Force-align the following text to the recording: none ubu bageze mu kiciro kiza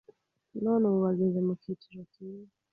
none 0.63 0.83
ubu 0.85 0.99
bageze 1.05 1.39
mu 1.47 1.53
kiciro 1.61 2.01
kiza 2.11 2.53